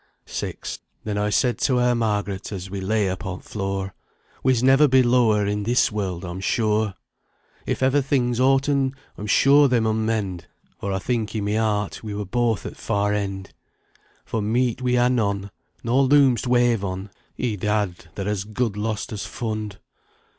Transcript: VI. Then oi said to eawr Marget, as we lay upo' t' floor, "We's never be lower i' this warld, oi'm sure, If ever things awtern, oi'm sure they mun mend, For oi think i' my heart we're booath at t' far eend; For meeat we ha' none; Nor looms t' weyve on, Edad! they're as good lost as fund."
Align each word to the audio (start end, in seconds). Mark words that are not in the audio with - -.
VI. 0.25 0.55
Then 1.03 1.19
oi 1.19 1.29
said 1.29 1.59
to 1.59 1.73
eawr 1.73 1.95
Marget, 1.95 2.51
as 2.51 2.71
we 2.71 2.81
lay 2.81 3.07
upo' 3.07 3.37
t' 3.37 3.43
floor, 3.43 3.93
"We's 4.41 4.63
never 4.63 4.87
be 4.87 5.03
lower 5.03 5.45
i' 5.45 5.55
this 5.61 5.91
warld, 5.91 6.25
oi'm 6.25 6.39
sure, 6.39 6.95
If 7.67 7.83
ever 7.83 8.01
things 8.01 8.39
awtern, 8.39 8.95
oi'm 9.19 9.27
sure 9.27 9.67
they 9.67 9.79
mun 9.79 10.03
mend, 10.03 10.47
For 10.79 10.91
oi 10.91 10.97
think 10.97 11.35
i' 11.35 11.39
my 11.39 11.53
heart 11.53 12.03
we're 12.03 12.25
booath 12.25 12.65
at 12.65 12.77
t' 12.77 12.79
far 12.79 13.11
eend; 13.13 13.51
For 14.25 14.41
meeat 14.41 14.81
we 14.81 14.95
ha' 14.95 15.07
none; 15.07 15.51
Nor 15.83 16.05
looms 16.05 16.41
t' 16.41 16.49
weyve 16.49 16.83
on, 16.83 17.11
Edad! 17.37 18.05
they're 18.15 18.27
as 18.27 18.43
good 18.43 18.75
lost 18.75 19.13
as 19.13 19.27
fund." 19.27 19.77